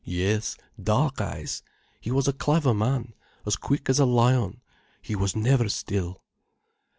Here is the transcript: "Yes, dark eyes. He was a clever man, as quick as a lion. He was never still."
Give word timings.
"Yes, 0.03 0.57
dark 0.81 1.21
eyes. 1.21 1.61
He 1.99 2.09
was 2.09 2.27
a 2.27 2.33
clever 2.33 2.73
man, 2.73 3.13
as 3.45 3.55
quick 3.55 3.87
as 3.87 3.99
a 3.99 4.03
lion. 4.05 4.59
He 4.99 5.15
was 5.15 5.35
never 5.35 5.69
still." 5.69 6.23